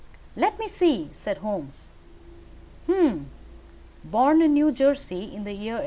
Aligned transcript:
"Let 0.35 0.57
me 0.57 0.67
see!" 0.67 1.09
said 1.13 1.37
Holmes. 1.37 1.89
"Hum! 2.87 3.27
Born 4.03 4.41
in 4.41 4.51
New 4.55 4.71
Jersey 4.71 5.25
in 5.25 5.43
the 5.43 5.53
year 5.53 5.75
1858. 5.75 5.79